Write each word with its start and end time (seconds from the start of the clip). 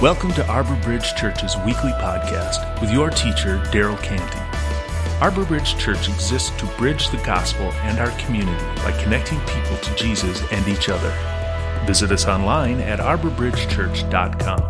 Welcome 0.00 0.32
to 0.32 0.46
Arbor 0.46 0.76
Bridge 0.76 1.14
Church's 1.14 1.58
weekly 1.58 1.90
podcast 1.90 2.80
with 2.80 2.90
your 2.90 3.10
teacher, 3.10 3.58
Daryl 3.66 4.02
Canty. 4.02 4.38
Arbor 5.20 5.44
Bridge 5.44 5.76
Church 5.76 6.08
exists 6.08 6.48
to 6.58 6.64
bridge 6.78 7.10
the 7.10 7.18
gospel 7.18 7.70
and 7.82 7.98
our 7.98 8.10
community 8.12 8.64
by 8.76 8.98
connecting 9.02 9.38
people 9.40 9.76
to 9.76 9.94
Jesus 9.96 10.42
and 10.52 10.66
each 10.68 10.88
other. 10.88 11.10
Visit 11.84 12.12
us 12.12 12.24
online 12.24 12.80
at 12.80 12.98
arborbridgechurch.com. 12.98 14.60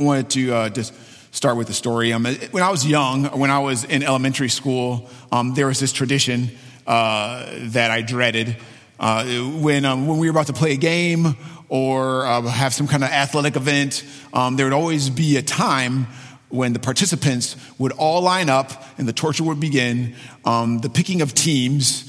I 0.00 0.02
wanted 0.02 0.30
to 0.30 0.52
uh, 0.52 0.68
just 0.70 0.94
start 1.32 1.56
with 1.56 1.70
a 1.70 1.74
story. 1.74 2.12
Um, 2.12 2.24
when 2.50 2.64
I 2.64 2.72
was 2.72 2.84
young, 2.84 3.26
when 3.38 3.52
I 3.52 3.60
was 3.60 3.84
in 3.84 4.02
elementary 4.02 4.48
school, 4.48 5.08
um, 5.30 5.54
there 5.54 5.68
was 5.68 5.78
this 5.78 5.92
tradition 5.92 6.50
uh, 6.88 7.46
that 7.56 7.92
I 7.92 8.02
dreaded. 8.02 8.56
Uh, 9.02 9.24
when, 9.58 9.84
um, 9.84 10.06
when 10.06 10.18
we 10.18 10.28
were 10.28 10.30
about 10.30 10.46
to 10.46 10.52
play 10.52 10.74
a 10.74 10.76
game 10.76 11.36
or 11.68 12.24
uh, 12.24 12.40
have 12.42 12.72
some 12.72 12.86
kind 12.86 13.02
of 13.02 13.10
athletic 13.10 13.56
event, 13.56 14.04
um, 14.32 14.54
there 14.54 14.64
would 14.64 14.72
always 14.72 15.10
be 15.10 15.36
a 15.36 15.42
time 15.42 16.06
when 16.50 16.72
the 16.72 16.78
participants 16.78 17.56
would 17.78 17.90
all 17.92 18.20
line 18.20 18.48
up 18.48 18.70
and 18.98 19.08
the 19.08 19.12
torture 19.12 19.42
would 19.42 19.58
begin, 19.58 20.14
um, 20.44 20.78
the 20.78 20.88
picking 20.88 21.20
of 21.20 21.34
teams. 21.34 22.08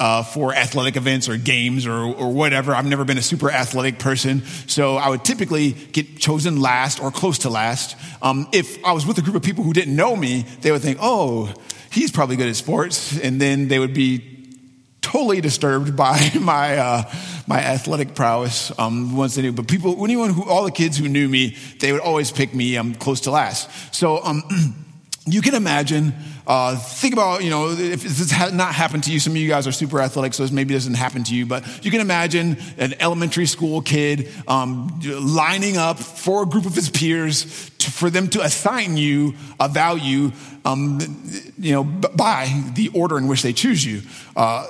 Uh, 0.00 0.24
for 0.24 0.52
athletic 0.52 0.96
events 0.96 1.28
or 1.28 1.36
games 1.36 1.86
or, 1.86 1.94
or 1.94 2.32
whatever. 2.32 2.74
I've 2.74 2.84
never 2.84 3.04
been 3.04 3.16
a 3.16 3.22
super 3.22 3.48
athletic 3.48 4.00
person, 4.00 4.44
so 4.66 4.96
I 4.96 5.08
would 5.08 5.24
typically 5.24 5.70
get 5.70 6.18
chosen 6.18 6.60
last 6.60 7.00
or 7.00 7.12
close 7.12 7.38
to 7.38 7.48
last. 7.48 7.96
Um, 8.20 8.48
if 8.52 8.84
I 8.84 8.90
was 8.92 9.06
with 9.06 9.18
a 9.18 9.22
group 9.22 9.36
of 9.36 9.44
people 9.44 9.62
who 9.62 9.72
didn't 9.72 9.94
know 9.94 10.16
me, 10.16 10.46
they 10.62 10.72
would 10.72 10.82
think, 10.82 10.98
oh, 11.00 11.54
he's 11.92 12.10
probably 12.10 12.34
good 12.34 12.48
at 12.48 12.56
sports, 12.56 13.16
and 13.20 13.40
then 13.40 13.68
they 13.68 13.78
would 13.78 13.94
be 13.94 14.33
totally 15.14 15.40
disturbed 15.40 15.96
by 15.96 16.18
my 16.40 16.76
uh, 16.76 17.02
my 17.46 17.60
athletic 17.60 18.16
prowess 18.16 18.76
um, 18.80 19.16
once 19.16 19.36
they 19.36 19.42
knew. 19.42 19.52
But 19.52 19.68
people, 19.68 20.02
anyone 20.02 20.30
who, 20.30 20.42
all 20.44 20.64
the 20.64 20.72
kids 20.72 20.98
who 20.98 21.08
knew 21.08 21.28
me, 21.28 21.56
they 21.78 21.92
would 21.92 22.00
always 22.00 22.32
pick 22.32 22.52
me 22.52 22.76
um, 22.76 22.96
close 22.96 23.20
to 23.22 23.30
last. 23.30 23.94
So 23.94 24.22
um, 24.24 24.42
you 25.26 25.40
can 25.40 25.54
imagine. 25.54 26.14
Uh, 26.46 26.76
think 26.76 27.14
about, 27.14 27.42
you 27.42 27.48
know, 27.48 27.70
if 27.70 28.02
this 28.02 28.30
has 28.30 28.52
not 28.52 28.74
happened 28.74 29.04
to 29.04 29.12
you, 29.12 29.18
some 29.18 29.32
of 29.32 29.38
you 29.38 29.48
guys 29.48 29.66
are 29.66 29.72
super 29.72 30.00
athletic, 30.00 30.34
so 30.34 30.42
this 30.42 30.52
maybe 30.52 30.74
doesn't 30.74 30.94
happen 30.94 31.24
to 31.24 31.34
you, 31.34 31.46
but 31.46 31.64
you 31.84 31.90
can 31.90 32.00
imagine 32.00 32.58
an 32.76 32.94
elementary 33.00 33.46
school 33.46 33.80
kid 33.80 34.28
um, 34.46 35.00
lining 35.02 35.78
up 35.78 35.98
for 35.98 36.42
a 36.42 36.46
group 36.46 36.66
of 36.66 36.74
his 36.74 36.90
peers 36.90 37.70
to, 37.78 37.90
for 37.90 38.10
them 38.10 38.28
to 38.28 38.42
assign 38.42 38.98
you 38.98 39.34
a 39.58 39.68
value, 39.68 40.32
um, 40.66 41.00
you 41.58 41.72
know, 41.72 41.84
by 41.84 42.62
the 42.74 42.88
order 42.88 43.16
in 43.16 43.26
which 43.26 43.42
they 43.42 43.54
choose 43.54 43.84
you. 43.84 44.02
Uh, 44.36 44.66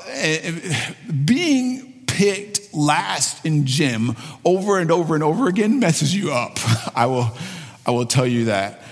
being 1.24 2.04
picked 2.06 2.72
last 2.72 3.44
in 3.44 3.66
gym 3.66 4.14
over 4.44 4.78
and 4.78 4.92
over 4.92 5.16
and 5.16 5.24
over 5.24 5.48
again 5.48 5.80
messes 5.80 6.14
you 6.14 6.32
up. 6.32 6.58
I 6.96 7.06
will, 7.06 7.36
I 7.84 7.90
will 7.90 8.06
tell 8.06 8.26
you 8.26 8.44
that. 8.46 8.83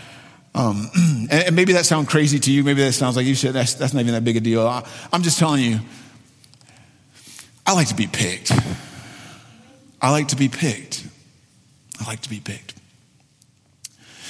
Um, 0.54 0.90
and 1.30 1.56
maybe 1.56 1.72
that 1.74 1.86
sounds 1.86 2.08
crazy 2.08 2.38
to 2.38 2.52
you. 2.52 2.64
Maybe 2.64 2.82
that 2.82 2.92
sounds 2.92 3.16
like 3.16 3.26
you 3.26 3.34
should. 3.34 3.52
That's, 3.52 3.74
that's 3.74 3.94
not 3.94 4.00
even 4.00 4.12
that 4.14 4.24
big 4.24 4.36
a 4.36 4.40
deal. 4.40 4.66
I, 4.66 4.86
I'm 5.12 5.22
just 5.22 5.38
telling 5.38 5.62
you, 5.62 5.80
I 7.66 7.74
like 7.74 7.88
to 7.88 7.94
be 7.94 8.06
picked. 8.06 8.52
I 10.00 10.10
like 10.10 10.28
to 10.28 10.36
be 10.36 10.48
picked. 10.48 11.06
I 12.00 12.04
like 12.06 12.20
to 12.22 12.30
be 12.30 12.40
picked. 12.40 12.74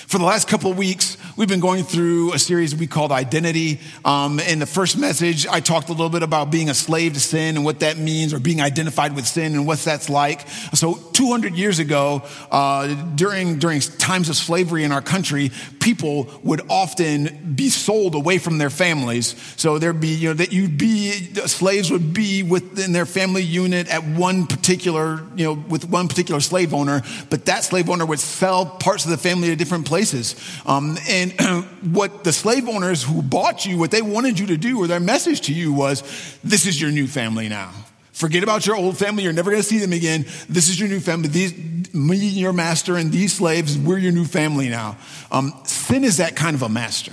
For 0.07 0.19
the 0.19 0.25
last 0.25 0.47
couple 0.47 0.71
of 0.71 0.77
weeks, 0.77 1.17
we've 1.37 1.49
been 1.49 1.61
going 1.61 1.85
through 1.85 2.33
a 2.33 2.39
series 2.39 2.75
we 2.75 2.87
called 2.87 3.13
Identity. 3.13 3.81
Um, 4.05 4.41
in 4.41 4.59
the 4.59 4.67
first 4.67 4.99
message, 4.99 5.47
I 5.47 5.61
talked 5.61 5.89
a 5.89 5.93
little 5.93 6.11
bit 6.11 6.23
about 6.23 6.51
being 6.51 6.69
a 6.69 6.75
slave 6.75 7.15
to 7.15 7.21
sin 7.21 7.57
and 7.57 7.65
what 7.65 7.81
that 7.81 7.99
means, 7.99 8.35
or 8.35 8.39
being 8.39 8.61
identified 8.61 9.15
with 9.15 9.27
sin 9.27 9.55
and 9.55 9.67
what 9.67 9.79
that's 9.79 10.09
like. 10.09 10.47
So, 10.75 10.95
200 11.13 11.55
years 11.55 11.79
ago, 11.79 12.23
uh, 12.51 12.89
during 13.15 13.59
during 13.59 13.81
times 13.81 14.29
of 14.29 14.37
slavery 14.37 14.85
in 14.85 14.93
our 14.93 15.03
country, 15.03 15.51
people 15.83 16.29
would 16.43 16.63
often 16.71 17.55
be 17.55 17.69
sold 17.69 18.15
away 18.15 18.39
from 18.39 18.59
their 18.59 18.71
families. 18.71 19.35
So 19.57 19.79
there'd 19.79 20.01
be, 20.01 20.09
you 20.09 20.29
know, 20.29 20.35
that 20.35 20.53
you'd 20.53 20.79
be 20.79 21.11
slaves 21.47 21.91
would 21.91 22.15
be 22.15 22.43
within 22.43 22.93
their 22.93 23.07
family 23.07 23.43
unit 23.43 23.89
at 23.89 24.05
one 24.05 24.47
particular, 24.47 25.25
you 25.37 25.45
know, 25.45 25.55
with 25.55 25.85
one 25.85 26.09
particular 26.09 26.41
slave 26.41 26.73
owner, 26.73 27.03
but 27.31 27.47
that 27.47 27.65
slave 27.65 27.91
owner 27.91 28.07
would 28.07 28.21
sell 28.21 28.67
parts 28.67 29.05
of 29.05 29.11
the 29.11 29.19
family 29.19 29.49
to 29.49 29.57
different 29.57 29.87
places. 29.87 30.37
Um, 30.65 30.97
and 31.09 31.22
what 31.93 32.25
the 32.25 32.33
slave 32.33 32.69
owners 32.69 33.03
who 33.03 33.23
bought 33.23 33.65
you, 33.67 33.79
what 33.79 33.91
they 33.91 34.03
wanted 34.03 34.39
you 34.39 34.47
to 34.49 34.57
do, 34.57 34.79
or 34.79 34.87
their 34.87 35.01
message 35.01 35.43
to 35.43 35.55
you 35.55 35.73
was, 35.73 36.03
this 36.43 36.67
is 36.67 36.81
your 36.81 36.91
new 36.91 37.07
family 37.07 37.49
now. 37.49 37.73
Forget 38.13 38.43
about 38.43 38.67
your 38.67 38.77
old 38.77 38.97
family. 38.99 39.25
You're 39.25 39.33
never 39.33 39.51
going 39.51 39.63
to 39.63 39.69
see 39.69 39.79
them 39.79 39.93
again. 39.93 40.27
This 40.49 40.69
is 40.69 40.79
your 40.79 40.89
new 40.89 41.01
family. 41.01 41.29
These, 41.29 41.95
me, 41.95 42.17
your 42.17 42.53
master, 42.53 42.97
and 42.97 43.11
these 43.11 43.33
slaves, 43.33 43.77
we're 43.77 43.99
your 43.99 44.13
new 44.13 44.25
family 44.25 44.69
now. 44.69 44.99
Um, 45.31 45.53
sin 45.65 46.05
is 46.05 46.19
that 46.19 46.37
kind 46.37 46.55
of 46.55 46.63
a 46.63 46.69
master. 46.69 47.13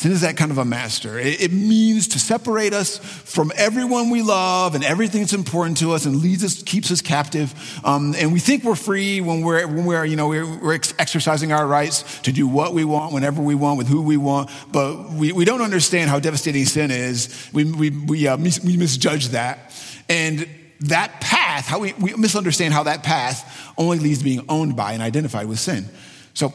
Sin 0.00 0.12
is 0.12 0.22
that 0.22 0.38
kind 0.38 0.50
of 0.50 0.56
a 0.56 0.64
master. 0.64 1.18
It, 1.18 1.52
means 1.52 2.08
to 2.08 2.18
separate 2.18 2.72
us 2.72 2.96
from 2.96 3.52
everyone 3.54 4.08
we 4.08 4.22
love 4.22 4.74
and 4.74 4.82
everything 4.82 5.20
that's 5.20 5.34
important 5.34 5.76
to 5.76 5.92
us 5.92 6.06
and 6.06 6.22
leads 6.22 6.42
us, 6.42 6.62
keeps 6.62 6.90
us 6.90 7.02
captive. 7.02 7.52
Um, 7.84 8.14
and 8.16 8.32
we 8.32 8.40
think 8.40 8.64
we're 8.64 8.76
free 8.76 9.20
when 9.20 9.42
we're, 9.42 9.66
when 9.66 9.84
we're, 9.84 10.06
you 10.06 10.16
know, 10.16 10.28
we're, 10.28 10.46
we're, 10.46 10.72
exercising 10.72 11.52
our 11.52 11.66
rights 11.66 12.18
to 12.22 12.32
do 12.32 12.48
what 12.48 12.72
we 12.72 12.82
want, 12.82 13.12
whenever 13.12 13.42
we 13.42 13.54
want, 13.54 13.76
with 13.76 13.88
who 13.88 14.00
we 14.00 14.16
want. 14.16 14.48
But 14.72 15.10
we, 15.10 15.32
we 15.32 15.44
don't 15.44 15.60
understand 15.60 16.08
how 16.08 16.18
devastating 16.18 16.64
sin 16.64 16.90
is. 16.90 17.50
We, 17.52 17.70
we, 17.70 17.90
we, 17.90 18.26
uh, 18.26 18.38
mis- 18.38 18.64
we 18.64 18.78
misjudge 18.78 19.28
that. 19.28 19.70
And 20.08 20.48
that 20.80 21.20
path, 21.20 21.66
how 21.66 21.78
we, 21.78 21.92
we 21.92 22.14
misunderstand 22.14 22.72
how 22.72 22.84
that 22.84 23.02
path 23.02 23.70
only 23.76 23.98
leads 23.98 24.20
to 24.20 24.24
being 24.24 24.46
owned 24.48 24.76
by 24.76 24.94
and 24.94 25.02
identified 25.02 25.46
with 25.46 25.58
sin. 25.58 25.84
So 26.32 26.54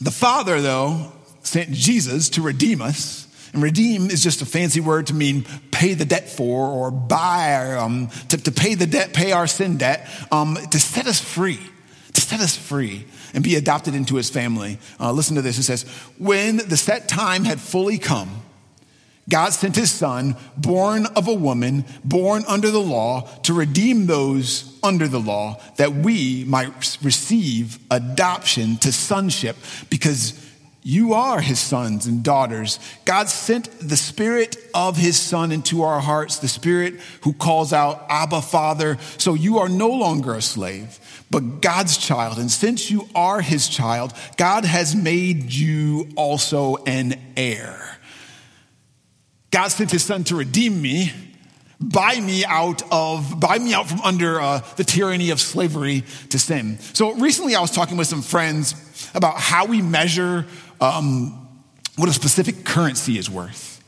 the 0.00 0.10
Father, 0.10 0.62
though, 0.62 1.12
sent 1.52 1.70
Jesus 1.70 2.30
to 2.30 2.42
redeem 2.42 2.80
us. 2.80 3.28
And 3.52 3.62
redeem 3.62 4.10
is 4.10 4.22
just 4.22 4.40
a 4.40 4.46
fancy 4.46 4.80
word 4.80 5.08
to 5.08 5.14
mean 5.14 5.44
pay 5.70 5.92
the 5.92 6.06
debt 6.06 6.30
for 6.30 6.66
or 6.66 6.90
buy, 6.90 7.74
um, 7.74 8.08
to, 8.30 8.38
to, 8.38 8.50
pay 8.50 8.74
the 8.74 8.86
debt, 8.86 9.12
pay 9.12 9.32
our 9.32 9.46
sin 9.46 9.76
debt, 9.76 10.08
um, 10.32 10.56
to 10.70 10.80
set 10.80 11.06
us 11.06 11.20
free, 11.20 11.60
to 12.14 12.20
set 12.22 12.40
us 12.40 12.56
free 12.56 13.04
and 13.34 13.44
be 13.44 13.56
adopted 13.56 13.94
into 13.94 14.16
his 14.16 14.30
family. 14.30 14.78
Uh, 14.98 15.12
listen 15.12 15.36
to 15.36 15.42
this. 15.42 15.58
It 15.58 15.64
says, 15.64 15.82
when 16.16 16.56
the 16.56 16.78
set 16.78 17.08
time 17.08 17.44
had 17.44 17.60
fully 17.60 17.98
come, 17.98 18.40
God 19.28 19.52
sent 19.52 19.76
his 19.76 19.90
son, 19.90 20.36
born 20.56 21.04
of 21.14 21.28
a 21.28 21.34
woman, 21.34 21.84
born 22.02 22.44
under 22.48 22.70
the 22.70 22.80
law, 22.80 23.28
to 23.42 23.52
redeem 23.52 24.06
those 24.06 24.78
under 24.82 25.06
the 25.06 25.20
law, 25.20 25.60
that 25.76 25.92
we 25.92 26.44
might 26.44 26.98
receive 27.02 27.78
adoption 27.90 28.78
to 28.78 28.90
sonship 28.92 29.56
because 29.90 30.41
you 30.84 31.14
are 31.14 31.40
his 31.40 31.60
sons 31.60 32.06
and 32.06 32.24
daughters. 32.24 32.80
God 33.04 33.28
sent 33.28 33.70
the 33.78 33.96
spirit 33.96 34.56
of 34.74 34.96
his 34.96 35.18
son 35.18 35.52
into 35.52 35.82
our 35.82 36.00
hearts, 36.00 36.38
the 36.38 36.48
spirit 36.48 36.94
who 37.22 37.32
calls 37.32 37.72
out, 37.72 38.04
Abba, 38.08 38.42
Father. 38.42 38.98
So 39.16 39.34
you 39.34 39.58
are 39.58 39.68
no 39.68 39.90
longer 39.90 40.34
a 40.34 40.42
slave, 40.42 40.98
but 41.30 41.60
God's 41.60 41.96
child. 41.96 42.38
And 42.38 42.50
since 42.50 42.90
you 42.90 43.08
are 43.14 43.40
his 43.40 43.68
child, 43.68 44.12
God 44.36 44.64
has 44.64 44.96
made 44.96 45.52
you 45.52 46.08
also 46.16 46.78
an 46.84 47.14
heir. 47.36 47.98
God 49.52 49.68
sent 49.68 49.92
his 49.92 50.02
son 50.02 50.24
to 50.24 50.34
redeem 50.34 50.82
me, 50.82 51.12
buy 51.78 52.18
me 52.18 52.44
out 52.44 52.82
of, 52.90 53.38
buy 53.38 53.58
me 53.58 53.72
out 53.72 53.86
from 53.86 54.00
under 54.00 54.40
uh, 54.40 54.62
the 54.76 54.84
tyranny 54.84 55.30
of 55.30 55.40
slavery 55.40 56.02
to 56.30 56.40
sin. 56.40 56.80
So 56.92 57.12
recently 57.14 57.54
I 57.54 57.60
was 57.60 57.70
talking 57.70 57.96
with 57.96 58.08
some 58.08 58.22
friends 58.22 58.74
about 59.14 59.38
how 59.38 59.66
we 59.66 59.82
measure 59.82 60.46
um, 60.82 61.48
what 61.96 62.08
a 62.08 62.12
specific 62.12 62.64
currency 62.64 63.16
is 63.16 63.30
worth. 63.30 63.82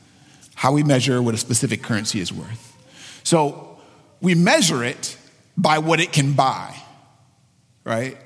How 0.55 0.71
we 0.71 0.83
measure 0.83 1.21
what 1.21 1.35
a 1.35 1.37
specific 1.37 1.83
currency 1.83 2.21
is 2.21 2.31
worth. 2.31 2.73
So 3.23 3.77
we 4.21 4.33
measure 4.35 4.83
it 4.83 5.17
by 5.57 5.79
what 5.79 5.99
it 5.99 6.13
can 6.13 6.33
buy, 6.33 6.75
right? 7.83 8.17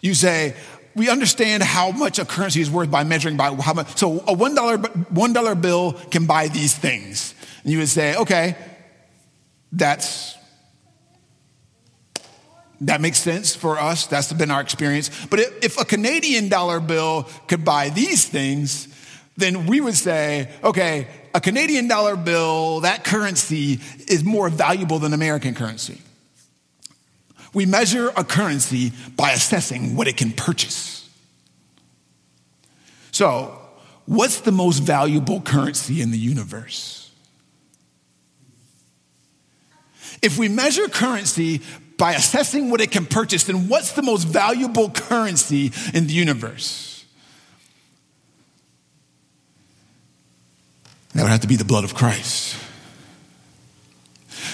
You 0.00 0.14
say, 0.14 0.54
we 0.94 1.10
understand 1.10 1.62
how 1.62 1.90
much 1.90 2.18
a 2.18 2.24
currency 2.24 2.62
is 2.62 2.70
worth 2.70 2.90
by 2.90 3.04
measuring 3.04 3.36
by 3.36 3.52
how 3.54 3.74
much. 3.74 3.98
So 3.98 4.24
a 4.26 4.32
one 4.32 4.54
dollar 4.54 4.78
one 4.78 5.34
dollar 5.34 5.54
bill 5.54 5.92
can 6.10 6.26
buy 6.26 6.48
these 6.48 6.74
things, 6.74 7.34
and 7.62 7.72
you 7.72 7.78
would 7.78 7.88
say, 7.88 8.16
okay, 8.16 8.56
that's 9.72 10.35
that 12.82 13.00
makes 13.00 13.18
sense 13.18 13.54
for 13.54 13.78
us. 13.78 14.06
That's 14.06 14.32
been 14.32 14.50
our 14.50 14.60
experience. 14.60 15.10
But 15.26 15.40
if 15.62 15.80
a 15.80 15.84
Canadian 15.84 16.48
dollar 16.48 16.80
bill 16.80 17.28
could 17.46 17.64
buy 17.64 17.88
these 17.88 18.26
things, 18.26 18.88
then 19.36 19.66
we 19.66 19.80
would 19.80 19.94
say, 19.94 20.50
okay, 20.62 21.08
a 21.34 21.40
Canadian 21.40 21.88
dollar 21.88 22.16
bill, 22.16 22.80
that 22.80 23.04
currency 23.04 23.80
is 24.08 24.24
more 24.24 24.48
valuable 24.48 24.98
than 24.98 25.12
American 25.12 25.54
currency. 25.54 26.00
We 27.52 27.64
measure 27.64 28.10
a 28.16 28.24
currency 28.24 28.92
by 29.16 29.32
assessing 29.32 29.96
what 29.96 30.08
it 30.08 30.16
can 30.16 30.32
purchase. 30.32 31.08
So, 33.12 33.58
what's 34.04 34.40
the 34.40 34.52
most 34.52 34.80
valuable 34.80 35.40
currency 35.40 36.02
in 36.02 36.10
the 36.10 36.18
universe? 36.18 37.05
If 40.22 40.38
we 40.38 40.48
measure 40.48 40.88
currency 40.88 41.62
by 41.98 42.12
assessing 42.12 42.70
what 42.70 42.80
it 42.80 42.90
can 42.90 43.06
purchase, 43.06 43.44
then 43.44 43.68
what's 43.68 43.92
the 43.92 44.02
most 44.02 44.24
valuable 44.24 44.90
currency 44.90 45.72
in 45.94 46.06
the 46.06 46.12
universe? 46.12 47.04
That 51.14 51.22
would 51.22 51.30
have 51.30 51.40
to 51.40 51.48
be 51.48 51.56
the 51.56 51.64
blood 51.64 51.84
of 51.84 51.94
Christ. 51.94 52.56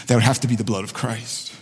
That 0.06 0.14
would 0.14 0.25
have 0.25 0.41
to 0.41 0.49
be 0.49 0.55
the 0.55 0.64
blood 0.64 0.85
of 0.85 0.94
Christ. 0.94 1.53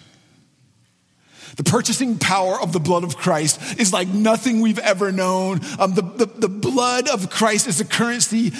The 1.56 1.64
purchasing 1.64 2.18
power 2.18 2.60
of 2.60 2.72
the 2.72 2.80
blood 2.80 3.04
of 3.04 3.16
Christ 3.16 3.80
is 3.80 3.92
like 3.92 4.08
nothing 4.08 4.60
we've 4.60 4.78
ever 4.78 5.10
known. 5.10 5.60
Um, 5.78 5.94
the, 5.94 6.02
the, 6.02 6.26
the 6.26 6.48
blood 6.48 7.08
of 7.08 7.28
Christ 7.28 7.66
is 7.66 7.80
a 7.80 7.84
currency 7.84 8.50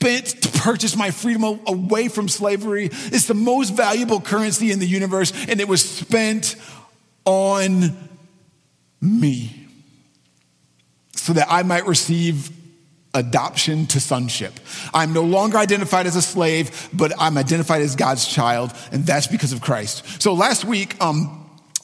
spent 0.00 0.42
to 0.42 0.48
purchase 0.60 0.96
my 0.96 1.10
freedom 1.10 1.60
away 1.66 2.08
from 2.08 2.26
slavery. 2.26 2.88
It's 2.90 3.26
the 3.26 3.34
most 3.34 3.76
valuable 3.76 4.20
currency 4.20 4.72
in 4.72 4.78
the 4.78 4.86
universe, 4.86 5.30
and 5.46 5.60
it 5.60 5.68
was 5.68 5.88
spent 5.88 6.56
on 7.26 8.08
me 9.02 9.66
so 11.14 11.34
that 11.34 11.48
I 11.50 11.64
might 11.64 11.86
receive 11.86 12.50
adoption 13.12 13.86
to 13.88 14.00
sonship. 14.00 14.58
I'm 14.94 15.12
no 15.12 15.22
longer 15.22 15.58
identified 15.58 16.06
as 16.06 16.16
a 16.16 16.22
slave, 16.22 16.88
but 16.94 17.12
I'm 17.18 17.36
identified 17.36 17.82
as 17.82 17.94
God's 17.94 18.26
child, 18.26 18.72
and 18.92 19.04
that's 19.04 19.26
because 19.26 19.52
of 19.52 19.60
Christ. 19.60 20.22
So 20.22 20.32
last 20.32 20.64
week, 20.64 20.96
um, 21.02 21.36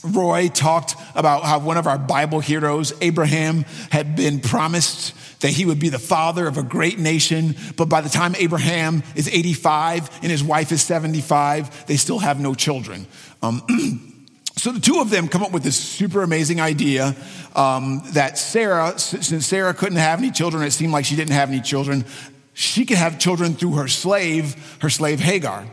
Roy 0.03 0.49
talked 0.49 0.95
about 1.15 1.43
how 1.45 1.59
one 1.59 1.77
of 1.77 1.87
our 1.87 1.99
Bible 1.99 2.41
heroes, 2.41 2.95
Abraham, 3.03 3.67
had 3.91 4.17
been 4.17 4.41
promised 4.41 5.15
that 5.41 5.51
he 5.51 5.65
would 5.65 5.79
be 5.79 5.89
the 5.89 5.99
father 5.99 6.47
of 6.47 6.57
a 6.57 6.63
great 6.63 6.99
nation. 6.99 7.57
But 7.77 7.89
by 7.89 8.01
the 8.01 8.09
time 8.09 8.35
Abraham 8.37 9.03
is 9.15 9.29
85 9.29 10.21
and 10.23 10.31
his 10.31 10.43
wife 10.43 10.73
is 10.73 10.83
75, 10.83 11.87
they 11.87 11.97
still 11.97 12.19
have 12.19 12.41
no 12.41 12.55
children. 12.55 13.07
Um, 13.43 14.13
So 14.59 14.73
the 14.73 14.81
two 14.81 15.01
of 15.01 15.11
them 15.11 15.29
come 15.29 15.43
up 15.43 15.53
with 15.53 15.63
this 15.63 15.77
super 15.77 16.23
amazing 16.23 16.63
idea 16.63 17.15
um, 17.55 18.03
that 18.13 18.39
Sarah, 18.39 18.99
since 18.99 19.47
Sarah 19.47 19.75
couldn't 19.75 19.99
have 19.99 20.19
any 20.19 20.31
children, 20.31 20.65
it 20.65 20.71
seemed 20.71 20.93
like 20.93 21.05
she 21.05 21.15
didn't 21.15 21.35
have 21.35 21.51
any 21.51 21.61
children, 21.61 22.07
she 22.55 22.87
could 22.87 22.97
have 22.97 23.19
children 23.19 23.53
through 23.53 23.75
her 23.75 23.87
slave, 23.87 24.79
her 24.81 24.89
slave 24.89 25.21
Hagar. 25.21 25.67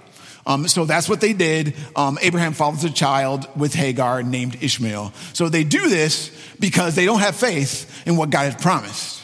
Um, 0.46 0.68
so 0.68 0.84
that's 0.84 1.08
what 1.08 1.22
they 1.22 1.32
did. 1.32 1.76
Um, 1.96 2.20
Abraham 2.22 2.52
fathers 2.52 2.84
a 2.84 2.90
child 2.90 3.48
with 3.56 3.74
Hagar 3.74 4.22
named 4.22 4.62
Ishmael. 4.62 5.14
So 5.32 5.48
they 5.48 5.64
do 5.64 5.88
this 5.88 6.32
because 6.60 6.96
they 6.96 7.06
don't 7.06 7.22
have 7.22 7.38
faith 7.38 8.06
in 8.06 8.18
what 8.18 8.32
God 8.32 8.52
had 8.52 8.62
promised. 8.62 9.23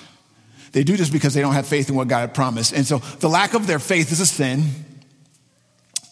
They 0.72 0.84
do 0.84 0.96
this 0.98 1.10
because 1.10 1.34
they 1.34 1.42
don't 1.42 1.54
have 1.54 1.68
faith 1.68 1.90
in 1.90 1.96
what 1.96 2.08
God 2.08 2.20
had 2.20 2.34
promised. 2.34 2.74
And 2.74 2.86
so 2.86 3.00
the 3.20 3.30
lack 3.30 3.54
of 3.54 3.68
their 3.68 3.80
faith 3.80 4.12
is 4.12 4.20
a 4.20 4.26
sin 4.26 4.64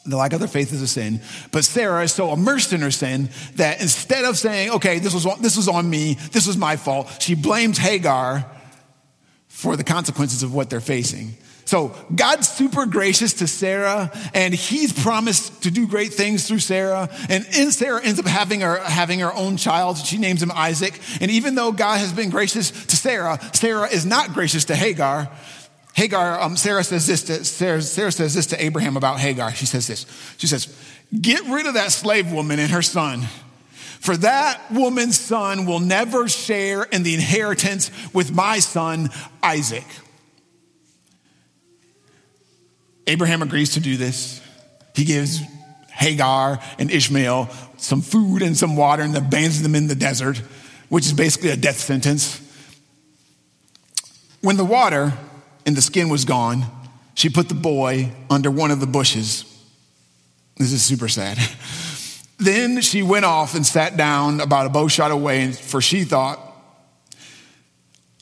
the 0.07 0.17
lack 0.17 0.33
of 0.33 0.39
their 0.39 0.47
faith 0.47 0.71
is 0.73 0.81
a 0.81 0.87
sin. 0.87 1.21
But 1.51 1.65
Sarah 1.65 2.03
is 2.03 2.13
so 2.13 2.31
immersed 2.31 2.73
in 2.73 2.81
her 2.81 2.91
sin 2.91 3.29
that 3.55 3.81
instead 3.81 4.25
of 4.25 4.37
saying, 4.37 4.71
okay, 4.71 4.99
this 4.99 5.13
was, 5.13 5.25
this 5.39 5.57
was 5.57 5.67
on 5.67 5.89
me, 5.89 6.13
this 6.31 6.47
was 6.47 6.57
my 6.57 6.77
fault, 6.77 7.21
she 7.21 7.35
blames 7.35 7.77
Hagar 7.77 8.49
for 9.49 9.75
the 9.75 9.83
consequences 9.83 10.43
of 10.43 10.53
what 10.53 10.69
they're 10.69 10.79
facing. 10.79 11.35
So 11.67 11.93
God's 12.15 12.47
super 12.47 12.85
gracious 12.85 13.33
to 13.33 13.47
Sarah, 13.47 14.09
and 14.33 14.53
He's 14.53 14.93
promised 14.93 15.63
to 15.63 15.69
do 15.69 15.85
great 15.85 16.13
things 16.13 16.47
through 16.47 16.59
Sarah. 16.59 17.09
And 17.27 17.45
in 17.57 17.73
Sarah 17.73 18.01
ends 18.01 18.21
up 18.21 18.25
having 18.25 18.61
her 18.61 18.79
having 18.79 19.19
her 19.19 19.33
own 19.33 19.57
child. 19.57 19.97
She 19.97 20.17
names 20.17 20.41
him 20.41 20.49
Isaac. 20.53 20.97
And 21.19 21.29
even 21.29 21.55
though 21.55 21.73
God 21.73 21.99
has 21.99 22.13
been 22.13 22.29
gracious 22.29 22.71
to 22.85 22.95
Sarah, 22.95 23.37
Sarah 23.53 23.89
is 23.89 24.05
not 24.05 24.33
gracious 24.33 24.63
to 24.65 24.77
Hagar. 24.77 25.29
Hagar, 25.93 26.39
um, 26.39 26.55
Sarah 26.55 26.85
says 26.85 27.05
this 27.05 27.23
to, 27.23 27.43
Sarah, 27.43 27.81
Sarah 27.81 28.13
says 28.13 28.33
this 28.33 28.45
to 28.47 28.63
Abraham 28.63 28.95
about 28.95 29.19
Hagar. 29.19 29.51
She 29.51 29.65
says 29.65 29.87
this. 29.87 30.05
She 30.37 30.47
says, 30.47 30.73
get 31.19 31.43
rid 31.47 31.65
of 31.65 31.73
that 31.73 31.91
slave 31.91 32.31
woman 32.31 32.59
and 32.59 32.71
her 32.71 32.81
son. 32.81 33.23
For 33.99 34.15
that 34.15 34.61
woman's 34.71 35.19
son 35.19 35.65
will 35.65 35.79
never 35.81 36.29
share 36.29 36.83
in 36.83 37.03
the 37.03 37.13
inheritance 37.13 37.91
with 38.13 38.31
my 38.31 38.59
son, 38.59 39.09
Isaac. 39.43 39.83
Abraham 43.07 43.41
agrees 43.41 43.73
to 43.73 43.79
do 43.79 43.97
this. 43.97 44.41
He 44.93 45.05
gives 45.05 45.41
Hagar 45.91 46.59
and 46.77 46.91
Ishmael 46.91 47.49
some 47.77 48.01
food 48.01 48.41
and 48.41 48.55
some 48.55 48.75
water 48.75 49.03
and 49.03 49.15
abandons 49.15 49.63
them 49.63 49.75
in 49.75 49.87
the 49.87 49.95
desert, 49.95 50.37
which 50.89 51.05
is 51.05 51.13
basically 51.13 51.49
a 51.49 51.57
death 51.57 51.79
sentence. 51.79 52.41
When 54.41 54.57
the 54.57 54.65
water 54.65 55.13
and 55.65 55.75
the 55.75 55.81
skin 55.81 56.09
was 56.09 56.25
gone, 56.25 56.65
she 57.15 57.29
put 57.29 57.49
the 57.49 57.55
boy 57.55 58.11
under 58.29 58.51
one 58.51 58.71
of 58.71 58.79
the 58.79 58.87
bushes. 58.87 59.43
This 60.57 60.71
is 60.71 60.83
super 60.83 61.07
sad. 61.07 61.37
Then 62.39 62.81
she 62.81 63.01
went 63.01 63.25
off 63.25 63.55
and 63.55 63.65
sat 63.65 63.97
down 63.97 64.41
about 64.41 64.67
a 64.67 64.69
bow 64.69 64.87
shot 64.87 65.09
away, 65.09 65.51
for 65.51 65.81
she 65.81 66.03
thought, 66.03 66.39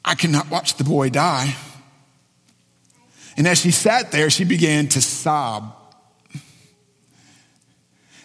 I 0.05 0.15
cannot 0.15 0.49
watch 0.49 0.75
the 0.75 0.85
boy 0.85 1.09
die. 1.09 1.55
And 3.37 3.47
as 3.47 3.59
she 3.59 3.71
sat 3.71 4.11
there, 4.11 4.29
she 4.29 4.43
began 4.43 4.87
to 4.89 5.01
sob. 5.01 5.75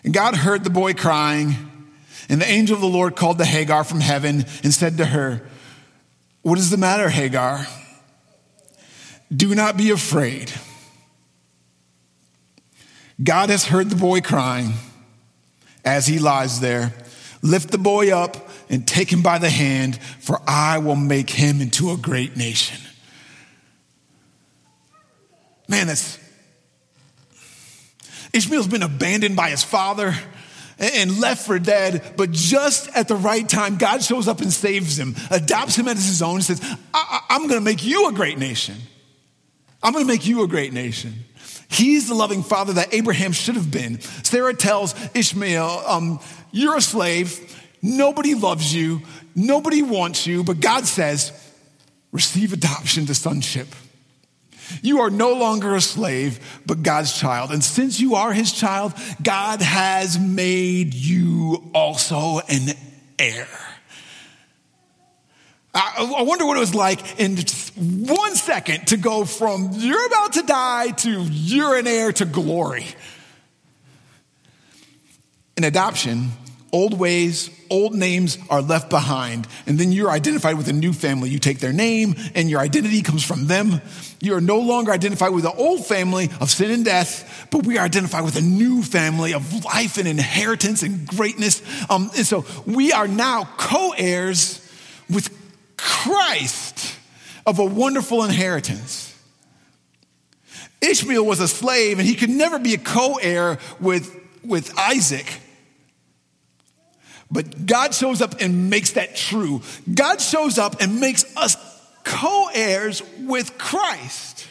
And 0.05 0.15
God 0.15 0.35
heard 0.35 0.65
the 0.65 0.71
boy 0.71 0.95
crying, 0.95 1.57
and 2.29 2.41
the 2.41 2.49
angel 2.49 2.75
of 2.75 2.81
the 2.81 2.87
Lord 2.87 3.17
called 3.17 3.39
to 3.39 3.45
Hagar 3.45 3.85
from 3.85 4.01
heaven 4.01 4.47
and 4.63 4.73
said 4.73 4.99
to 4.99 5.05
her, 5.05 5.43
What 6.43 6.59
is 6.59 6.71
the 6.71 6.77
matter, 6.77 7.09
Hagar? 7.09 7.67
Do 9.35 9.55
not 9.55 9.77
be 9.77 9.91
afraid. 9.91 10.53
God 13.23 13.51
has 13.51 13.67
heard 13.67 13.91
the 13.91 13.97
boy 13.97 14.21
crying 14.21 14.73
as 15.85 16.07
he 16.07 16.19
lies 16.19 16.61
there. 16.61 16.95
Lift 17.43 17.71
the 17.71 17.79
boy 17.79 18.15
up 18.15 18.49
and 18.69 18.87
take 18.87 19.13
him 19.13 19.23
by 19.23 19.39
the 19.39 19.51
hand, 19.51 19.99
for 20.21 20.41
I 20.47 20.79
will 20.79 20.97
make 20.97 21.31
him 21.31 21.61
into 21.61 21.91
a 21.91 21.97
great 21.97 22.37
nation. 22.37 22.79
Man, 25.71 25.87
that's. 25.87 26.19
Ishmael's 28.33 28.69
been 28.69 28.83
abandoned 28.83 29.37
by 29.37 29.51
his 29.51 29.63
father 29.63 30.15
and 30.79 31.21
left 31.21 31.47
for 31.47 31.59
dead, 31.59 32.15
but 32.17 32.33
just 32.33 32.89
at 32.97 33.07
the 33.09 33.15
right 33.15 33.49
time, 33.49 33.77
God 33.77 34.03
shows 34.03 34.29
up 34.29 34.41
and 34.41 34.53
saves 34.53 34.99
him, 34.99 35.15
adopts 35.31 35.77
him 35.77 35.89
as 35.89 36.05
his 36.05 36.23
own, 36.23 36.37
and 36.37 36.45
says, 36.45 36.61
I- 36.93 37.23
am 37.31 37.49
going 37.49 37.61
to 37.61 37.65
make 37.65 37.85
you 37.85 38.09
a 38.09 38.13
great 38.13 38.39
nation. 38.39 38.77
I'm 39.83 39.93
going 39.93 40.05
to 40.05 40.13
make 40.13 40.27
you 40.27 40.43
a 40.43 40.49
great 40.49 40.73
nation. 40.73 41.15
He's 41.69 42.09
the 42.09 42.15
loving 42.15 42.43
father 42.43 42.75
that 42.75 42.93
Abraham 42.93 43.33
should 43.33 43.55
have 43.55 43.71
been. 43.71 44.01
Sarah 44.01 44.55
tells 44.55 44.95
Ishmael, 45.15 45.83
um, 45.87 46.21
You're 46.51 46.77
a 46.77 46.81
slave. 46.81 47.57
Nobody 47.81 48.35
loves 48.35 48.75
you. 48.75 49.03
Nobody 49.35 49.83
wants 49.83 50.27
you. 50.27 50.43
But 50.43 50.61
God 50.61 50.87
says, 50.87 51.33
Receive 52.11 52.53
adoption 52.53 53.07
to 53.07 53.15
sonship. 53.15 53.69
You 54.83 55.01
are 55.01 55.11
no 55.11 55.35
longer 55.35 55.75
a 55.75 55.81
slave, 55.81 56.61
but 56.67 56.83
God's 56.83 57.19
child. 57.19 57.51
And 57.51 57.63
since 57.63 58.01
you 58.01 58.15
are 58.15 58.33
his 58.33 58.53
child, 58.53 58.95
God 59.23 59.63
has 59.63 60.19
made 60.19 60.95
you 60.95 61.71
also 61.75 62.41
an 62.49 62.75
heir. 63.19 63.49
I, 65.73 66.25
wonder 66.25 66.47
what 66.47 66.57
it 66.57 66.61
was 66.61 66.75
like 66.75 67.21
in 67.21 67.37
one 67.77 68.35
second 68.35 68.89
to 68.89 68.97
go 68.97 69.25
from 69.25 69.71
you're 69.75 70.07
about 70.07 70.33
to 70.33 70.43
die 70.43 70.91
to 70.91 71.23
you're 71.23 71.77
an 71.77 71.87
heir 71.87 72.13
to 72.13 72.25
glory. 72.25 72.87
In 75.57 75.65
adoption, 75.65 76.31
old 76.73 76.99
ways, 76.99 77.51
old 77.69 77.95
names 77.95 78.39
are 78.49 78.63
left 78.63 78.91
behind, 78.91 79.47
and 79.67 79.79
then 79.79 79.93
you're 79.93 80.11
identified 80.11 80.57
with 80.57 80.69
a 80.69 80.73
new 80.73 80.93
family. 80.93 81.31
You 81.31 81.39
take 81.39 81.59
their 81.59 81.73
name, 81.73 82.15
and 82.35 82.49
your 82.49 82.61
identity 82.61 83.03
comes 83.03 83.25
from 83.25 83.47
them. 83.47 83.81
You 84.21 84.35
are 84.35 84.41
no 84.41 84.59
longer 84.59 84.93
identified 84.93 85.33
with 85.33 85.45
the 85.45 85.53
old 85.53 85.87
family 85.87 86.29
of 86.41 86.51
sin 86.51 86.71
and 86.71 86.85
death, 86.85 87.49
but 87.51 87.67
we 87.67 87.79
are 87.79 87.85
identified 87.85 88.25
with 88.25 88.37
a 88.37 88.43
new 88.43 88.83
family 88.83 89.35
of 89.35 89.65
life 89.65 89.99
and 89.99 90.07
inheritance 90.07 90.83
and 90.83 91.07
greatness. 91.07 91.63
Um, 91.91 92.11
and 92.17 92.27
so 92.27 92.45
we 92.67 92.93
are 92.93 93.09
now 93.09 93.49
co 93.57 93.95
heirs 93.97 94.67
with 95.09 95.29
Christ 95.77 96.97
of 97.47 97.59
a 97.59 97.65
wonderful 97.65 98.23
inheritance. 98.25 99.07
Ishmael 100.81 101.25
was 101.25 101.41
a 101.41 101.49
slave 101.49 101.99
and 101.99 102.07
he 102.07 102.15
could 102.15 102.31
never 102.31 102.59
be 102.59 102.75
a 102.75 102.79
co 102.79 103.17
heir 103.21 103.59
with, 103.81 104.15
with 104.45 104.77
Isaac. 104.79 105.27
But 107.31 107.67
God 107.67 107.95
shows 107.95 108.21
up 108.21 108.41
and 108.41 108.71
makes 108.71 108.93
that 108.93 109.15
true. 109.15 109.63
God 109.93 110.21
shows 110.21 110.59
up 110.59 110.81
and 110.81 111.01
makes 111.01 111.25
us 111.37 111.57
co 112.05 112.49
heirs 112.53 113.03
with 113.21 113.57
Christ. 113.57 114.47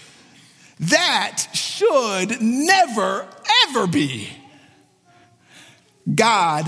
That 0.80 1.46
should 1.54 2.42
never, 2.42 3.28
ever 3.68 3.88
be. 3.88 4.30
God 6.14 6.66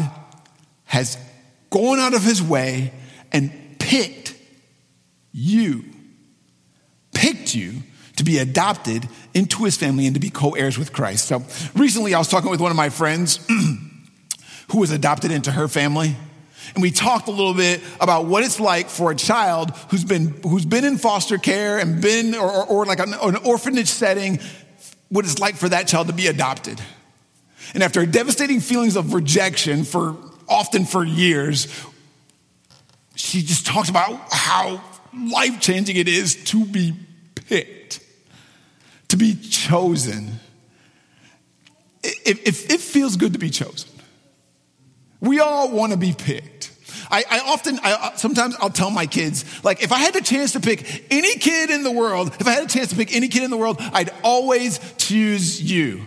has 0.86 1.18
gone 1.70 2.00
out 2.00 2.14
of 2.14 2.24
his 2.24 2.44
way 2.44 2.92
and 3.32 3.52
picked 3.80 4.36
you, 5.32 5.86
picked 7.14 7.56
you 7.56 7.84
to 8.18 8.26
be 8.26 8.38
adopted 8.38 9.08
into 9.34 9.64
his 9.64 9.78
family 9.78 10.06
and 10.06 10.14
to 10.16 10.20
be 10.20 10.30
co 10.30 10.52
heirs 10.52 10.78
with 10.78 10.92
Christ. 10.92 11.30
So 11.30 11.44
recently 11.74 12.14
I 12.14 12.20
was 12.20 12.28
talking 12.28 12.52
with 12.52 12.60
one 12.60 12.72
of 12.72 12.78
my 12.78 12.90
friends. 12.90 13.40
who 14.72 14.80
was 14.80 14.92
adopted 14.92 15.32
into 15.32 15.52
her 15.52 15.68
family. 15.68 16.16
And 16.74 16.82
we 16.82 16.92
talked 16.92 17.28
a 17.28 17.32
little 17.32 17.54
bit 17.54 17.82
about 18.00 18.26
what 18.26 18.44
it's 18.44 18.60
like 18.60 18.88
for 18.88 19.12
a 19.12 19.16
child 19.16 19.72
who's 19.90 20.06
been, 20.06 20.40
who's 20.44 20.66
been 20.66 20.86
in 20.86 20.98
foster 20.98 21.38
care 21.38 21.80
and 21.80 22.02
been, 22.02 22.34
or, 22.36 22.50
or, 22.50 22.66
or 22.66 22.86
like 22.86 23.00
an, 23.00 23.14
an 23.14 23.36
orphanage 23.38 23.90
setting, 23.90 24.40
what 25.10 25.26
it's 25.26 25.40
like 25.40 25.56
for 25.56 25.68
that 25.68 25.88
child 25.88 26.08
to 26.08 26.14
be 26.14 26.28
adopted. 26.28 26.80
And 27.74 27.84
after 27.84 28.06
devastating 28.06 28.62
feelings 28.62 28.96
of 28.96 29.14
rejection 29.14 29.84
for 29.84 30.16
often 30.48 30.86
for 30.86 31.04
years, 31.04 31.68
she 33.16 33.42
just 33.42 33.66
talks 33.66 33.90
about 33.90 34.20
how 34.32 34.82
life 35.14 35.60
changing 35.60 35.98
it 35.98 36.08
is 36.08 36.42
to 36.46 36.66
be 36.66 36.94
picked, 37.36 38.00
to 39.10 39.18
be 39.18 39.36
chosen. 39.36 40.40
If, 42.04 42.48
if, 42.48 42.70
it 42.72 42.80
feels 42.80 43.16
good 43.18 43.34
to 43.34 43.40
be 43.40 43.50
chosen. 43.50 43.91
We 45.22 45.40
all 45.40 45.72
want 45.72 45.94
to 45.94 45.98
be 45.98 46.14
picked. 46.14 46.72
I, 47.10 47.24
I 47.30 47.40
often, 47.40 47.80
I, 47.84 47.94
uh, 47.94 48.16
sometimes 48.16 48.56
I'll 48.60 48.70
tell 48.70 48.90
my 48.90 49.06
kids, 49.06 49.64
like, 49.64 49.84
if 49.84 49.92
I 49.92 50.00
had 50.00 50.14
the 50.14 50.22
chance 50.22 50.54
to 50.54 50.60
pick 50.60 51.06
any 51.12 51.36
kid 51.36 51.70
in 51.70 51.84
the 51.84 51.92
world, 51.92 52.36
if 52.40 52.48
I 52.48 52.52
had 52.52 52.64
a 52.64 52.68
chance 52.68 52.90
to 52.90 52.96
pick 52.96 53.14
any 53.16 53.28
kid 53.28 53.44
in 53.44 53.52
the 53.52 53.58
world, 53.58 53.78
I'd 53.80 54.10
always 54.24 54.80
choose 54.98 55.62
you. 55.62 56.06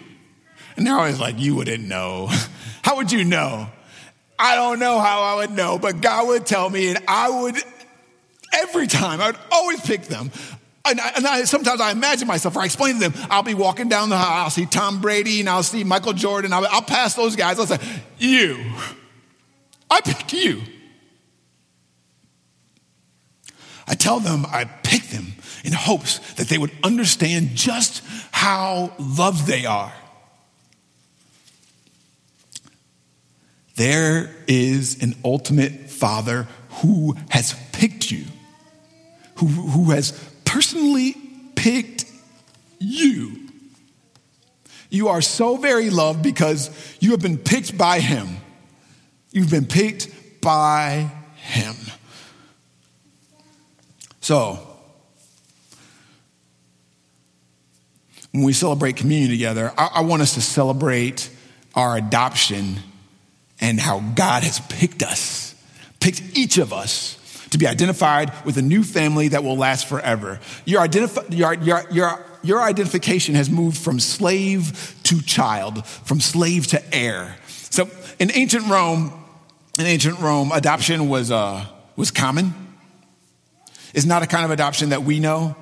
And 0.76 0.86
they're 0.86 0.96
always 0.96 1.20
like, 1.20 1.38
you 1.38 1.54
wouldn't 1.54 1.84
know. 1.84 2.28
How 2.82 2.96
would 2.96 3.12
you 3.12 3.24
know? 3.24 3.68
I 4.38 4.56
don't 4.56 4.78
know 4.80 4.98
how 4.98 5.22
I 5.22 5.36
would 5.36 5.52
know, 5.52 5.78
but 5.78 6.00
God 6.00 6.26
would 6.26 6.44
tell 6.44 6.68
me, 6.68 6.88
and 6.88 6.98
I 7.06 7.30
would, 7.30 7.56
every 8.52 8.88
time, 8.88 9.20
I 9.20 9.26
would 9.26 9.38
always 9.52 9.80
pick 9.80 10.02
them. 10.02 10.32
And, 10.84 11.00
I, 11.00 11.12
and 11.16 11.26
I, 11.26 11.44
sometimes 11.44 11.80
I 11.80 11.92
imagine 11.92 12.26
myself, 12.26 12.56
or 12.56 12.60
I 12.60 12.64
explain 12.64 12.94
to 12.94 13.08
them, 13.08 13.26
I'll 13.30 13.44
be 13.44 13.54
walking 13.54 13.88
down 13.88 14.08
the 14.08 14.18
hall, 14.18 14.44
I'll 14.44 14.50
see 14.50 14.66
Tom 14.66 15.00
Brady, 15.00 15.38
and 15.38 15.48
I'll 15.48 15.62
see 15.62 15.84
Michael 15.84 16.14
Jordan, 16.14 16.52
I'll, 16.52 16.66
I'll 16.66 16.82
pass 16.82 17.14
those 17.14 17.36
guys, 17.36 17.60
I'll 17.60 17.66
say, 17.66 17.78
You. 18.18 18.62
I 19.90 20.00
pick 20.00 20.32
you. 20.32 20.62
I 23.86 23.94
tell 23.94 24.20
them 24.20 24.46
I 24.46 24.64
pick 24.64 25.02
them 25.08 25.34
in 25.64 25.72
hopes 25.72 26.18
that 26.34 26.48
they 26.48 26.58
would 26.58 26.72
understand 26.82 27.50
just 27.54 28.02
how 28.30 28.92
loved 28.98 29.46
they 29.46 29.66
are. 29.66 29.92
There 33.76 34.30
is 34.46 35.02
an 35.02 35.16
ultimate 35.24 35.90
father 35.90 36.46
who 36.80 37.16
has 37.30 37.54
picked 37.72 38.10
you, 38.10 38.24
who, 39.36 39.46
who 39.46 39.90
has 39.90 40.12
personally 40.44 41.16
picked 41.56 42.04
you. 42.78 43.48
You 44.90 45.08
are 45.08 45.20
so 45.20 45.56
very 45.56 45.90
loved 45.90 46.22
because 46.22 46.70
you 47.00 47.10
have 47.10 47.20
been 47.20 47.38
picked 47.38 47.76
by 47.76 47.98
him. 47.98 48.36
You've 49.34 49.50
been 49.50 49.66
picked 49.66 50.40
by 50.40 51.10
him. 51.34 51.74
So, 54.20 54.60
when 58.30 58.44
we 58.44 58.52
celebrate 58.52 58.94
communion 58.96 59.30
together, 59.30 59.72
I, 59.76 59.90
I 59.96 60.00
want 60.02 60.22
us 60.22 60.34
to 60.34 60.40
celebrate 60.40 61.28
our 61.74 61.96
adoption 61.96 62.76
and 63.60 63.80
how 63.80 63.98
God 64.14 64.44
has 64.44 64.60
picked 64.60 65.02
us, 65.02 65.56
picked 65.98 66.22
each 66.38 66.58
of 66.58 66.72
us 66.72 67.18
to 67.50 67.58
be 67.58 67.66
identified 67.66 68.32
with 68.44 68.56
a 68.56 68.62
new 68.62 68.84
family 68.84 69.28
that 69.28 69.42
will 69.42 69.56
last 69.56 69.88
forever. 69.88 70.38
Your, 70.64 70.86
identifi- 70.86 71.36
your, 71.36 71.54
your, 71.54 71.82
your, 71.90 72.24
your 72.44 72.62
identification 72.62 73.34
has 73.34 73.50
moved 73.50 73.78
from 73.78 73.98
slave 73.98 74.94
to 75.02 75.20
child, 75.22 75.84
from 75.84 76.20
slave 76.20 76.68
to 76.68 76.94
heir. 76.94 77.36
So 77.48 77.90
in 78.20 78.30
ancient 78.32 78.68
Rome, 78.68 79.23
in 79.78 79.86
ancient 79.86 80.20
Rome, 80.20 80.52
adoption 80.52 81.08
was, 81.08 81.30
uh, 81.30 81.66
was 81.96 82.10
common. 82.10 82.54
It's 83.92 84.06
not 84.06 84.22
a 84.22 84.26
kind 84.26 84.44
of 84.44 84.50
adoption 84.50 84.90
that 84.90 85.02
we 85.02 85.20
know. 85.20 85.56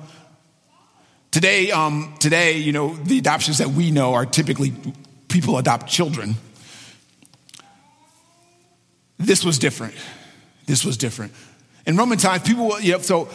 Today, 1.31 1.71
um, 1.71 2.13
today, 2.19 2.57
you 2.57 2.71
know, 2.71 2.95
the 2.95 3.17
adoptions 3.17 3.57
that 3.57 3.69
we 3.69 3.89
know 3.89 4.13
are 4.13 4.25
typically 4.25 4.73
people 5.29 5.57
adopt 5.57 5.87
children. 5.87 6.35
This 9.17 9.43
was 9.43 9.57
different. 9.57 9.95
This 10.65 10.85
was 10.85 10.97
different. 10.97 11.33
In 11.85 11.97
Roman 11.97 12.17
times, 12.17 12.43
people, 12.43 12.79
you 12.79 12.93
know, 12.93 12.99
so 12.99 13.29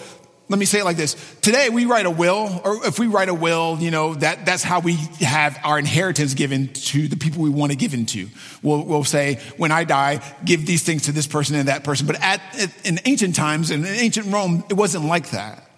let 0.48 0.58
me 0.58 0.64
say 0.64 0.80
it 0.80 0.84
like 0.84 0.96
this. 0.96 1.14
Today 1.42 1.68
we 1.68 1.84
write 1.84 2.06
a 2.06 2.10
will, 2.10 2.60
or 2.64 2.86
if 2.86 2.98
we 2.98 3.06
write 3.06 3.28
a 3.28 3.34
will, 3.34 3.76
you 3.80 3.90
know, 3.90 4.14
that, 4.14 4.46
that's 4.46 4.62
how 4.62 4.80
we 4.80 4.94
have 5.20 5.58
our 5.62 5.78
inheritance 5.78 6.32
given 6.34 6.72
to 6.72 7.06
the 7.06 7.16
people 7.16 7.42
we 7.42 7.50
want 7.50 7.70
to 7.70 7.76
give 7.76 7.92
into. 7.92 8.28
We'll, 8.62 8.82
we'll 8.84 9.04
say, 9.04 9.40
when 9.58 9.72
I 9.72 9.84
die, 9.84 10.20
give 10.44 10.64
these 10.64 10.82
things 10.82 11.02
to 11.02 11.12
this 11.12 11.26
person 11.26 11.54
and 11.56 11.68
that 11.68 11.84
person. 11.84 12.06
But 12.06 12.22
at, 12.22 12.40
in 12.84 12.98
ancient 13.04 13.34
times, 13.34 13.70
in 13.70 13.84
ancient 13.84 14.32
Rome, 14.32 14.64
it 14.70 14.74
wasn't 14.74 15.04
like 15.04 15.30
that. 15.30 15.68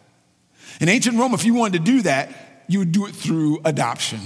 In 0.80 0.88
ancient 0.88 1.18
Rome, 1.18 1.34
if 1.34 1.44
you 1.44 1.54
wanted 1.54 1.84
to 1.84 1.84
do 1.92 2.02
that, 2.02 2.64
you 2.68 2.78
would 2.78 2.92
do 2.92 3.06
it 3.06 3.14
through 3.14 3.60
adoption. 3.64 4.20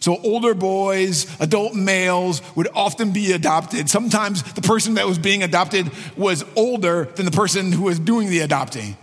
So 0.00 0.18
older 0.22 0.52
boys, 0.52 1.26
adult 1.40 1.74
males 1.74 2.42
would 2.54 2.68
often 2.74 3.12
be 3.12 3.32
adopted. 3.32 3.88
Sometimes 3.88 4.42
the 4.52 4.60
person 4.60 4.94
that 4.94 5.06
was 5.06 5.18
being 5.18 5.42
adopted 5.42 5.90
was 6.14 6.44
older 6.54 7.06
than 7.06 7.24
the 7.24 7.32
person 7.32 7.72
who 7.72 7.84
was 7.84 7.98
doing 7.98 8.28
the 8.28 8.40
adopting. 8.40 8.98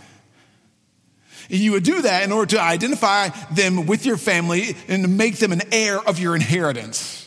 You 1.48 1.72
would 1.72 1.84
do 1.84 2.02
that 2.02 2.24
in 2.24 2.32
order 2.32 2.56
to 2.56 2.62
identify 2.62 3.28
them 3.52 3.86
with 3.86 4.06
your 4.06 4.16
family 4.16 4.76
and 4.88 5.02
to 5.02 5.08
make 5.08 5.36
them 5.36 5.52
an 5.52 5.62
heir 5.72 5.98
of 5.98 6.18
your 6.18 6.34
inheritance. 6.34 7.18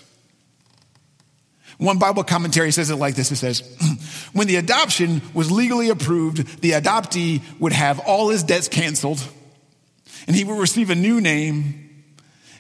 One 1.78 2.00
Bible 2.00 2.24
commentary 2.24 2.72
says 2.72 2.90
it 2.90 2.96
like 2.96 3.16
this 3.16 3.32
it 3.32 3.36
says, 3.36 3.62
When 4.34 4.48
the 4.48 4.56
adoption 4.56 5.22
was 5.34 5.52
legally 5.52 5.90
approved, 5.90 6.62
the 6.62 6.72
adoptee 6.72 7.42
would 7.60 7.74
have 7.74 8.00
all 8.00 8.30
his 8.30 8.44
debts 8.44 8.68
canceled, 8.68 9.22
and 10.28 10.36
he 10.36 10.44
would 10.44 10.58
receive 10.58 10.90
a 10.90 10.96
new 10.96 11.20
name 11.20 11.85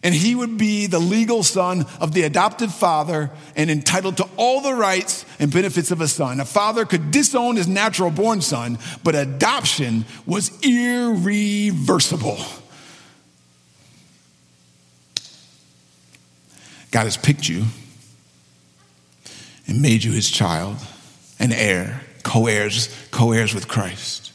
and 0.05 0.13
he 0.13 0.35
would 0.35 0.55
be 0.55 0.85
the 0.85 0.99
legal 0.99 1.41
son 1.41 1.83
of 1.99 2.13
the 2.13 2.21
adopted 2.21 2.71
father 2.71 3.31
and 3.55 3.71
entitled 3.71 4.17
to 4.17 4.29
all 4.37 4.61
the 4.61 4.75
rights 4.75 5.25
and 5.39 5.51
benefits 5.51 5.89
of 5.89 5.99
a 5.99 6.07
son. 6.07 6.39
A 6.39 6.45
father 6.45 6.85
could 6.85 7.09
disown 7.09 7.55
his 7.55 7.67
natural 7.67 8.11
born 8.11 8.39
son, 8.39 8.77
but 9.03 9.15
adoption 9.15 10.05
was 10.27 10.51
irreversible. 10.61 12.37
God 16.91 17.05
has 17.05 17.17
picked 17.17 17.49
you 17.49 17.63
and 19.65 19.81
made 19.81 20.03
you 20.03 20.11
his 20.11 20.29
child, 20.29 20.77
an 21.39 21.51
heir, 21.51 22.01
co 22.21 22.45
heirs, 22.45 22.95
co 23.09 23.31
heirs 23.31 23.55
with 23.55 23.67
Christ. 23.67 24.31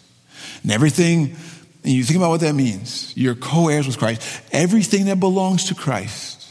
And 0.65 0.73
everything 0.73 1.37
and 1.83 1.93
you 1.93 2.05
think 2.05 2.19
about 2.19 2.31
what 2.31 2.41
that 2.41 2.55
means. 2.55 3.13
You're 3.17 3.35
co 3.35 3.69
heirs 3.69 3.87
with 3.87 3.99
Christ. 3.99 4.43
Everything 4.53 5.07
that 5.07 5.19
belongs 5.19 5.67
to 5.67 5.75
Christ 5.75 6.47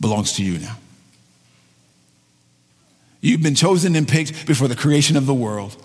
belongs 0.00 0.34
to 0.34 0.44
you 0.44 0.58
now. 0.58 0.76
You've 3.20 3.42
been 3.42 3.54
chosen 3.54 3.96
and 3.96 4.08
picked 4.08 4.46
before 4.46 4.68
the 4.68 4.76
creation 4.76 5.16
of 5.16 5.26
the 5.26 5.34
world 5.34 5.76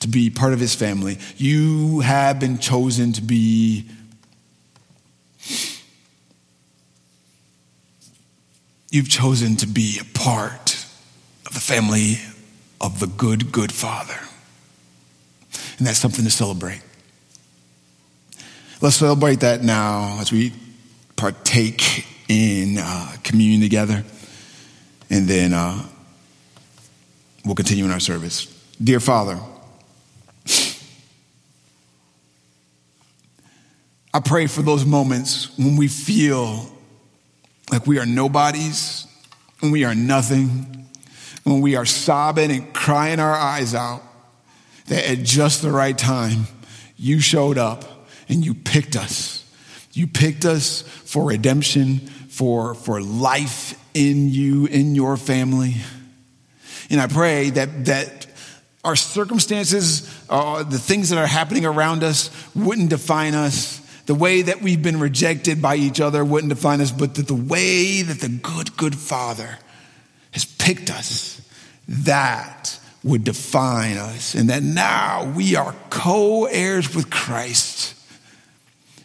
to 0.00 0.08
be 0.08 0.30
part 0.30 0.52
of 0.52 0.60
his 0.60 0.74
family. 0.74 1.18
You 1.36 2.00
have 2.00 2.38
been 2.38 2.58
chosen 2.58 3.12
to 3.14 3.22
be. 3.22 3.86
You've 8.90 9.08
chosen 9.08 9.56
to 9.56 9.66
be 9.66 9.98
a 10.00 10.18
part 10.18 10.86
of 11.44 11.54
the 11.54 11.60
family 11.60 12.18
of 12.80 13.00
the 13.00 13.06
good, 13.06 13.52
good 13.52 13.72
Father. 13.72 14.18
And 15.78 15.86
that's 15.86 15.98
something 15.98 16.24
to 16.24 16.30
celebrate. 16.30 16.82
Let's 18.86 18.98
celebrate 18.98 19.40
that 19.40 19.64
now 19.64 20.18
as 20.20 20.30
we 20.30 20.52
partake 21.16 22.06
in 22.28 22.76
uh, 22.78 23.16
communion 23.24 23.60
together. 23.60 24.04
And 25.10 25.26
then 25.26 25.52
uh, 25.52 25.82
we'll 27.44 27.56
continue 27.56 27.84
in 27.84 27.90
our 27.90 27.98
service. 27.98 28.46
Dear 28.80 29.00
Father, 29.00 29.40
I 34.14 34.20
pray 34.24 34.46
for 34.46 34.62
those 34.62 34.84
moments 34.84 35.58
when 35.58 35.74
we 35.74 35.88
feel 35.88 36.70
like 37.72 37.88
we 37.88 37.98
are 37.98 38.06
nobodies, 38.06 39.08
when 39.58 39.72
we 39.72 39.82
are 39.82 39.96
nothing, 39.96 40.86
when 41.42 41.60
we 41.60 41.74
are 41.74 41.86
sobbing 41.86 42.52
and 42.52 42.72
crying 42.72 43.18
our 43.18 43.34
eyes 43.34 43.74
out, 43.74 44.04
that 44.86 45.10
at 45.10 45.24
just 45.24 45.62
the 45.62 45.72
right 45.72 45.98
time, 45.98 46.46
you 46.96 47.18
showed 47.18 47.58
up 47.58 47.95
and 48.28 48.44
you 48.44 48.54
picked 48.54 48.96
us. 48.96 49.44
You 49.92 50.06
picked 50.06 50.44
us 50.44 50.82
for 50.82 51.24
redemption, 51.24 51.98
for, 52.28 52.74
for 52.74 53.00
life 53.00 53.82
in 53.94 54.28
you, 54.28 54.66
in 54.66 54.94
your 54.94 55.16
family. 55.16 55.76
And 56.90 57.00
I 57.00 57.06
pray 57.06 57.50
that, 57.50 57.86
that 57.86 58.26
our 58.84 58.94
circumstances, 58.94 60.08
uh, 60.28 60.62
the 60.62 60.78
things 60.78 61.08
that 61.08 61.18
are 61.18 61.26
happening 61.26 61.64
around 61.64 62.04
us, 62.04 62.30
wouldn't 62.54 62.90
define 62.90 63.34
us. 63.34 63.80
The 64.06 64.14
way 64.14 64.42
that 64.42 64.62
we've 64.62 64.82
been 64.82 65.00
rejected 65.00 65.60
by 65.60 65.76
each 65.76 66.00
other 66.00 66.24
wouldn't 66.24 66.50
define 66.50 66.80
us, 66.80 66.92
but 66.92 67.16
that 67.16 67.26
the 67.26 67.34
way 67.34 68.02
that 68.02 68.20
the 68.20 68.28
good, 68.28 68.76
good 68.76 68.94
Father 68.94 69.58
has 70.30 70.44
picked 70.44 70.90
us, 70.90 71.40
that 71.88 72.78
would 73.02 73.24
define 73.24 73.96
us, 73.96 74.34
and 74.34 74.50
that 74.50 74.62
now 74.62 75.32
we 75.34 75.56
are 75.56 75.74
co 75.90 76.44
heirs 76.44 76.94
with 76.94 77.10
Christ. 77.10 77.95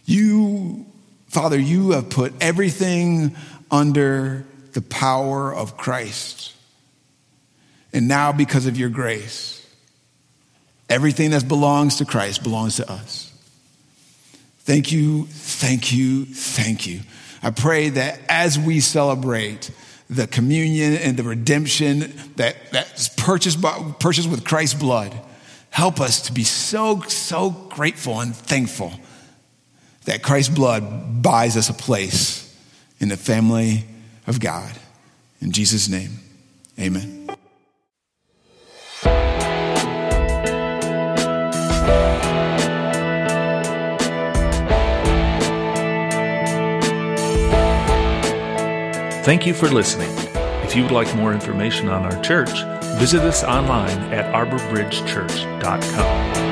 You, 0.06 0.86
Father, 1.28 1.60
you 1.60 1.92
have 1.92 2.10
put 2.10 2.34
everything 2.42 3.36
under 3.70 4.46
the 4.74 4.82
power 4.82 5.54
of 5.54 5.78
Christ. 5.78 6.54
And 7.94 8.08
now, 8.08 8.32
because 8.32 8.66
of 8.68 8.78
your 8.78 8.90
grace, 8.90 9.66
everything 10.90 11.32
that 11.32 11.48
belongs 11.48 11.98
to 11.98 12.06
Christ 12.06 12.44
belongs 12.44 12.78
to 12.78 12.90
us. 12.90 13.28
Thank 14.60 14.92
you, 14.92 15.26
thank 15.26 15.92
you, 15.92 16.26
thank 16.26 16.88
you. 16.88 17.02
I 17.44 17.52
pray 17.52 17.90
that 17.90 18.20
as 18.30 18.60
we 18.60 18.80
celebrate, 18.80 19.72
the 20.10 20.28
communion 20.28 20.94
and 20.96 21.16
the 21.16 21.24
redemption 21.24 22.14
that, 22.36 22.56
that's 22.72 23.08
purchased, 23.10 23.62
by, 23.62 23.94
purchased 24.00 24.30
with 24.30 24.44
Christ's 24.44 24.78
blood. 24.78 25.18
Help 25.70 26.02
us 26.02 26.24
to 26.24 26.34
be 26.34 26.44
so, 26.44 27.00
so 27.04 27.50
grateful 27.50 28.20
and 28.20 28.36
thankful 28.36 28.92
that 30.06 30.24
Christ's 30.24 30.54
blood 30.54 31.22
buys 31.22 31.58
us 31.58 31.70
a 31.70 31.74
place 31.74 32.48
in 33.00 33.10
the 33.10 33.18
family 33.18 33.84
of 34.28 34.40
God. 34.40 34.72
In 35.42 35.52
Jesus' 35.52 35.90
name, 35.90 36.20
amen. 36.80 37.18
Thank 49.24 49.46
you 49.46 49.54
for 49.54 49.70
listening. 49.70 50.10
If 50.66 50.76
you 50.76 50.82
would 50.84 50.92
like 50.92 51.16
more 51.16 51.32
information 51.32 51.88
on 51.90 52.12
our 52.12 52.20
church, 52.24 52.50
visit 52.98 53.22
us 53.22 53.44
online 53.44 54.00
at 54.12 54.34
arborbridgechurch.com. 54.34 56.51